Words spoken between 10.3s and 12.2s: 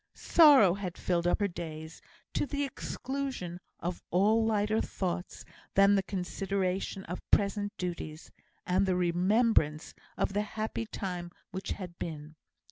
the happy time which had